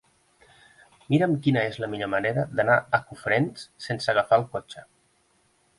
Mira'm 1.13 1.35
quina 1.47 1.65
és 1.73 1.77
la 1.83 1.89
millor 1.91 2.11
manera 2.15 2.47
d'anar 2.61 2.79
a 2.79 3.01
Cofrents 3.11 3.69
sense 3.89 4.13
agafar 4.15 4.41
el 4.43 4.49
cotxe. 4.57 4.87